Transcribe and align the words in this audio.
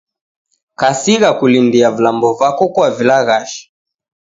Kasigha 0.79 1.31
kulindia 1.39 1.89
vilambo 1.95 2.29
vako 2.39 2.65
kuavilaghasha. 2.73 3.59